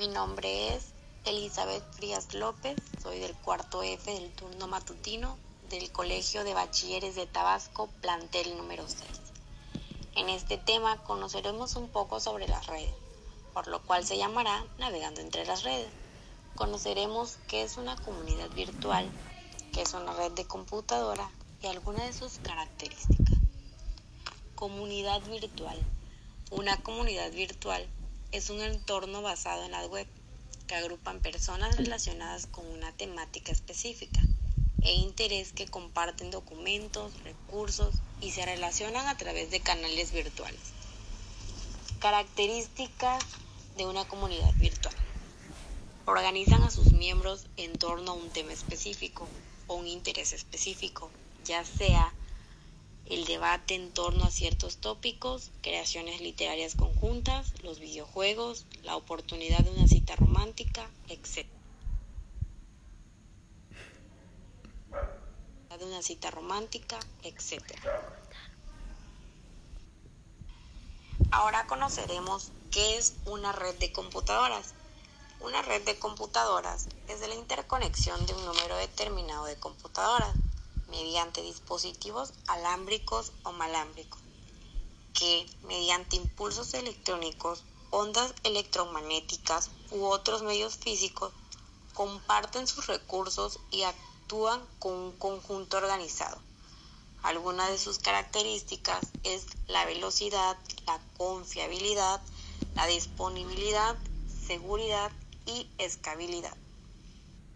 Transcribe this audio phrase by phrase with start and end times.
[0.00, 0.94] Mi nombre es
[1.26, 5.36] Elizabeth Frías López, soy del cuarto F del turno matutino
[5.68, 9.02] del Colegio de Bachilleres de Tabasco, plantel número 6.
[10.14, 12.94] En este tema conoceremos un poco sobre las redes,
[13.52, 15.90] por lo cual se llamará Navegando entre las redes.
[16.54, 19.06] Conoceremos qué es una comunidad virtual,
[19.74, 21.30] qué es una red de computadora
[21.60, 23.36] y algunas de sus características.
[24.54, 25.78] Comunidad virtual.
[26.50, 27.86] Una comunidad virtual
[28.32, 30.06] es un entorno basado en la web
[30.66, 34.20] que agrupan personas relacionadas con una temática específica
[34.82, 40.60] e interés que comparten documentos, recursos y se relacionan a través de canales virtuales.
[41.98, 43.22] Características
[43.76, 44.94] de una comunidad virtual.
[46.06, 49.28] Organizan a sus miembros en torno a un tema específico
[49.66, 51.10] o un interés específico,
[51.44, 52.14] ya sea
[53.10, 59.70] el debate en torno a ciertos tópicos, creaciones literarias conjuntas, los videojuegos, la oportunidad de
[59.70, 61.46] una cita romántica, etc.
[65.76, 67.62] de una cita romántica, etc.
[71.32, 74.74] Ahora conoceremos qué es una red de computadoras.
[75.40, 80.34] Una red de computadoras es la interconexión de un número determinado de computadoras
[80.90, 84.20] mediante dispositivos alámbricos o malámbricos,
[85.14, 91.32] que mediante impulsos electrónicos, ondas electromagnéticas u otros medios físicos
[91.94, 96.40] comparten sus recursos y actúan con un conjunto organizado.
[97.22, 102.20] Algunas de sus características es la velocidad, la confiabilidad,
[102.74, 103.96] la disponibilidad,
[104.46, 105.12] seguridad
[105.44, 106.56] y escalabilidad.